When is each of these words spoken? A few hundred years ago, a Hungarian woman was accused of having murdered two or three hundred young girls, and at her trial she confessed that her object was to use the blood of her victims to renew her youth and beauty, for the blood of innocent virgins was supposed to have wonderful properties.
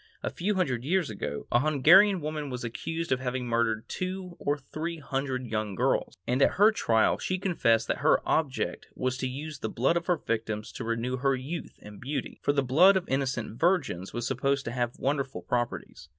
A 0.23 0.31
few 0.31 0.55
hundred 0.55 0.83
years 0.83 1.11
ago, 1.11 1.45
a 1.51 1.59
Hungarian 1.59 2.21
woman 2.21 2.49
was 2.49 2.63
accused 2.63 3.11
of 3.11 3.19
having 3.19 3.45
murdered 3.45 3.87
two 3.87 4.35
or 4.39 4.57
three 4.57 4.97
hundred 4.97 5.45
young 5.45 5.75
girls, 5.75 6.17
and 6.25 6.41
at 6.41 6.53
her 6.53 6.71
trial 6.71 7.19
she 7.19 7.37
confessed 7.37 7.87
that 7.87 7.99
her 7.99 8.19
object 8.27 8.87
was 8.95 9.15
to 9.17 9.27
use 9.29 9.59
the 9.59 9.69
blood 9.69 9.97
of 9.97 10.07
her 10.07 10.17
victims 10.17 10.71
to 10.71 10.83
renew 10.83 11.17
her 11.17 11.35
youth 11.35 11.77
and 11.83 12.01
beauty, 12.01 12.39
for 12.41 12.51
the 12.51 12.63
blood 12.63 12.97
of 12.97 13.07
innocent 13.09 13.59
virgins 13.59 14.11
was 14.11 14.25
supposed 14.25 14.65
to 14.65 14.71
have 14.71 14.97
wonderful 14.97 15.43
properties. 15.43 16.09